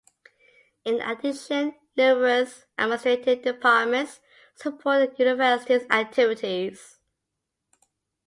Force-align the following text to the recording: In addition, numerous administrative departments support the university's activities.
In 0.83 0.99
addition, 0.99 1.75
numerous 1.95 2.65
administrative 2.75 3.43
departments 3.43 4.19
support 4.55 5.15
the 5.15 5.23
university's 5.23 5.85
activities. 5.91 6.97